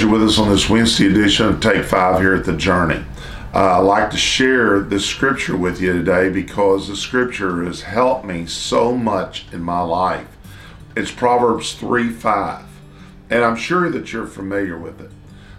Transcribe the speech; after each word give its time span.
You're 0.00 0.10
with 0.10 0.22
us 0.22 0.38
on 0.38 0.48
this 0.48 0.70
Wednesday 0.70 1.08
edition 1.08 1.46
of 1.46 1.60
Take 1.60 1.84
Five 1.84 2.20
here 2.20 2.32
at 2.32 2.44
the 2.44 2.56
Journey. 2.56 3.04
Uh, 3.52 3.78
I'd 3.78 3.84
like 3.84 4.10
to 4.10 4.16
share 4.16 4.78
this 4.78 5.04
scripture 5.04 5.56
with 5.56 5.80
you 5.80 5.92
today 5.92 6.28
because 6.28 6.86
the 6.86 6.94
scripture 6.94 7.64
has 7.64 7.82
helped 7.82 8.24
me 8.24 8.46
so 8.46 8.96
much 8.96 9.46
in 9.50 9.60
my 9.60 9.80
life. 9.80 10.28
It's 10.94 11.10
Proverbs 11.10 11.74
3 11.74 12.10
5. 12.10 12.64
And 13.30 13.42
I'm 13.42 13.56
sure 13.56 13.90
that 13.90 14.12
you're 14.12 14.28
familiar 14.28 14.78
with 14.78 15.00
it. 15.00 15.10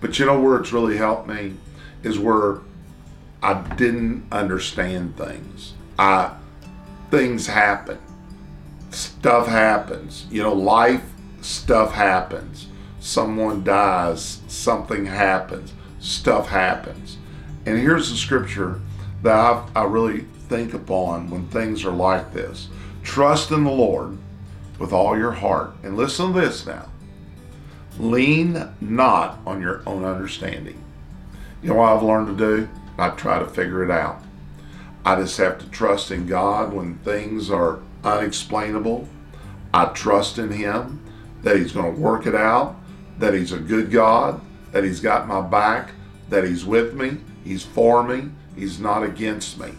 But 0.00 0.18
you 0.18 0.26
know 0.26 0.40
where 0.40 0.58
it's 0.58 0.72
really 0.72 0.96
helped 0.96 1.28
me? 1.28 1.54
Is 2.02 2.18
where 2.18 2.58
I 3.40 3.54
didn't 3.76 4.26
understand 4.32 5.16
things. 5.16 5.74
I 5.96 6.34
things 7.08 7.46
happen. 7.46 7.98
Stuff 8.90 9.46
happens. 9.46 10.26
You 10.28 10.42
know, 10.42 10.54
life 10.54 11.04
stuff 11.40 11.92
happens 11.92 12.66
someone 13.04 13.62
dies, 13.62 14.40
something 14.48 15.04
happens, 15.04 15.74
stuff 16.00 16.48
happens. 16.48 17.18
And 17.66 17.78
here's 17.78 18.10
the 18.10 18.16
scripture 18.16 18.80
that 19.22 19.36
I, 19.36 19.68
I 19.76 19.84
really 19.84 20.20
think 20.48 20.72
upon 20.72 21.28
when 21.28 21.46
things 21.48 21.84
are 21.84 21.90
like 21.90 22.32
this 22.32 22.68
trust 23.02 23.50
in 23.50 23.64
the 23.64 23.70
Lord 23.70 24.16
with 24.78 24.90
all 24.94 25.18
your 25.18 25.32
heart. 25.32 25.74
And 25.82 25.98
listen 25.98 26.32
to 26.32 26.40
this 26.40 26.66
now 26.66 26.88
lean 27.98 28.74
not 28.80 29.38
on 29.46 29.60
your 29.60 29.82
own 29.86 30.04
understanding. 30.04 30.82
You 31.62 31.68
know 31.68 31.74
what 31.76 31.92
I've 31.92 32.02
learned 32.02 32.38
to 32.38 32.56
do? 32.56 32.68
I 32.98 33.10
try 33.10 33.38
to 33.38 33.46
figure 33.46 33.84
it 33.84 33.90
out. 33.90 34.22
I 35.04 35.16
just 35.16 35.36
have 35.36 35.58
to 35.58 35.68
trust 35.68 36.10
in 36.10 36.26
God 36.26 36.72
when 36.72 36.96
things 36.98 37.50
are 37.50 37.80
unexplainable. 38.02 39.06
I 39.74 39.86
trust 39.86 40.38
in 40.38 40.50
Him 40.50 41.04
that 41.42 41.58
He's 41.58 41.72
going 41.72 41.94
to 41.94 42.00
work 42.00 42.26
it 42.26 42.34
out 42.34 42.76
that 43.18 43.34
He's 43.34 43.52
a 43.52 43.58
good 43.58 43.90
God, 43.90 44.40
that 44.72 44.84
He's 44.84 45.00
got 45.00 45.28
my 45.28 45.40
back, 45.40 45.90
that 46.30 46.44
He's 46.44 46.64
with 46.64 46.94
me, 46.94 47.18
He's 47.44 47.64
for 47.64 48.02
me, 48.02 48.30
He's 48.56 48.78
not 48.78 49.02
against 49.02 49.58
me. 49.58 49.70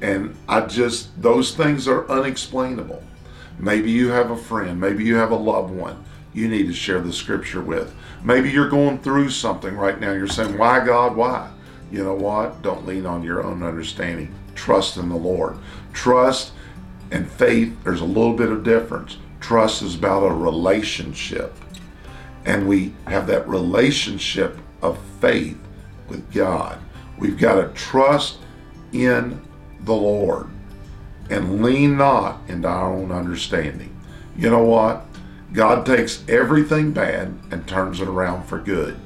And 0.00 0.36
I 0.48 0.62
just, 0.62 1.20
those 1.20 1.54
things 1.54 1.86
are 1.86 2.08
unexplainable. 2.08 3.02
Maybe 3.58 3.90
you 3.90 4.08
have 4.08 4.30
a 4.30 4.36
friend, 4.36 4.80
maybe 4.80 5.04
you 5.04 5.16
have 5.16 5.30
a 5.30 5.36
loved 5.36 5.72
one 5.72 6.04
you 6.32 6.48
need 6.48 6.66
to 6.66 6.72
share 6.72 7.00
the 7.00 7.12
scripture 7.12 7.60
with. 7.60 7.94
Maybe 8.22 8.50
you're 8.50 8.68
going 8.68 8.98
through 8.98 9.30
something 9.30 9.76
right 9.76 10.00
now. 10.00 10.12
You're 10.12 10.28
saying, 10.28 10.56
Why, 10.56 10.84
God, 10.84 11.16
why? 11.16 11.50
You 11.90 12.04
know 12.04 12.14
what? 12.14 12.62
Don't 12.62 12.86
lean 12.86 13.06
on 13.06 13.22
your 13.22 13.42
own 13.42 13.62
understanding. 13.62 14.32
Trust 14.54 14.96
in 14.96 15.08
the 15.08 15.16
Lord. 15.16 15.58
Trust 15.92 16.52
and 17.10 17.28
faith, 17.28 17.76
there's 17.82 18.00
a 18.00 18.04
little 18.04 18.34
bit 18.34 18.50
of 18.50 18.62
difference. 18.62 19.18
Trust 19.40 19.82
is 19.82 19.96
about 19.96 20.22
a 20.22 20.32
relationship 20.32 21.54
and 22.44 22.68
we 22.68 22.94
have 23.06 23.26
that 23.26 23.48
relationship 23.48 24.58
of 24.82 24.98
faith 25.20 25.58
with 26.08 26.32
God. 26.32 26.78
We've 27.18 27.38
got 27.38 27.56
to 27.56 27.68
trust 27.74 28.38
in 28.92 29.40
the 29.80 29.94
Lord 29.94 30.48
and 31.28 31.62
lean 31.62 31.96
not 31.96 32.40
into 32.48 32.68
our 32.68 32.92
own 32.92 33.12
understanding. 33.12 33.96
You 34.36 34.50
know 34.50 34.64
what? 34.64 35.04
God 35.52 35.84
takes 35.84 36.24
everything 36.28 36.92
bad 36.92 37.38
and 37.50 37.66
turns 37.66 38.00
it 38.00 38.08
around 38.08 38.44
for 38.44 38.58
good. 38.58 38.98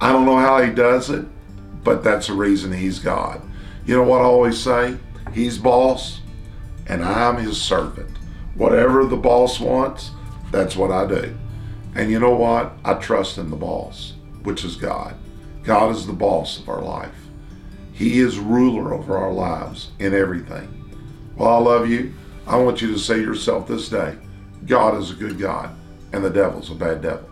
I 0.00 0.12
don't 0.12 0.26
know 0.26 0.36
how 0.36 0.62
He 0.62 0.72
does 0.72 1.10
it, 1.10 1.24
but 1.82 2.04
that's 2.04 2.26
the 2.26 2.34
reason 2.34 2.72
He's 2.72 2.98
God. 2.98 3.40
You 3.84 3.96
know 3.96 4.02
what 4.02 4.20
I 4.20 4.24
always 4.24 4.58
say? 4.58 4.98
He's 5.32 5.58
boss 5.58 6.20
and 6.86 7.04
I'm 7.04 7.36
His 7.36 7.60
servant. 7.60 8.16
Whatever 8.54 9.04
the 9.04 9.16
boss 9.16 9.60
wants, 9.60 10.10
that's 10.50 10.76
what 10.76 10.90
I 10.90 11.06
do. 11.06 11.36
And 11.96 12.10
you 12.10 12.18
know 12.20 12.36
what? 12.36 12.72
I 12.84 12.94
trust 12.94 13.38
in 13.38 13.48
the 13.48 13.56
boss, 13.56 14.12
which 14.42 14.64
is 14.64 14.76
God. 14.76 15.16
God 15.64 15.96
is 15.96 16.06
the 16.06 16.12
boss 16.12 16.58
of 16.58 16.68
our 16.68 16.82
life. 16.82 17.14
He 17.92 18.20
is 18.20 18.38
ruler 18.38 18.92
over 18.92 19.16
our 19.16 19.32
lives 19.32 19.92
in 19.98 20.12
everything. 20.14 20.68
Well, 21.36 21.48
I 21.48 21.58
love 21.58 21.88
you. 21.88 22.12
I 22.46 22.58
want 22.58 22.82
you 22.82 22.92
to 22.92 22.98
say 22.98 23.16
to 23.16 23.22
yourself 23.22 23.66
this 23.66 23.88
day 23.88 24.16
God 24.66 25.00
is 25.00 25.10
a 25.10 25.14
good 25.14 25.38
God, 25.38 25.74
and 26.12 26.22
the 26.22 26.28
devil's 26.28 26.70
a 26.70 26.74
bad 26.74 27.00
devil. 27.00 27.30